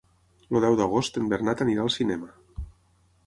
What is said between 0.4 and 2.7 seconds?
El deu d'agost en Bernat anirà al cinema.